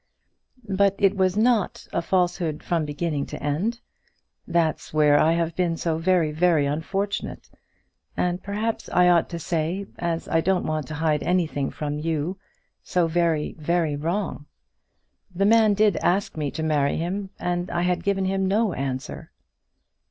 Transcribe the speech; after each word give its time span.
"But 0.67 0.95
it 0.97 1.15
was 1.15 1.37
not 1.37 1.87
a 1.93 2.01
falsehood 2.01 2.63
from 2.63 2.85
beginning 2.85 3.27
to 3.27 3.43
end. 3.43 3.81
That's 4.47 4.91
where 4.91 5.19
I 5.19 5.33
have 5.33 5.55
been 5.55 5.77
so 5.77 5.99
very, 5.99 6.31
very 6.31 6.65
unfortunate; 6.65 7.51
and 8.17 8.41
perhaps 8.41 8.89
I 8.89 9.09
ought 9.09 9.29
to 9.29 9.37
say, 9.37 9.85
as 9.99 10.27
I 10.27 10.41
don't 10.41 10.65
want 10.65 10.87
to 10.87 10.95
hide 10.95 11.21
anything 11.21 11.69
from 11.69 11.99
you, 11.99 12.39
so 12.81 13.05
very, 13.05 13.53
very 13.59 13.95
wrong. 13.95 14.47
The 15.35 15.45
man 15.45 15.75
did 15.75 15.97
ask 15.97 16.35
me 16.35 16.49
to 16.49 16.63
marry 16.63 16.97
him, 16.97 17.29
and 17.37 17.69
I 17.69 17.83
had 17.83 18.03
given 18.03 18.25
him 18.25 18.47
no 18.47 18.73
answer." 18.73 19.31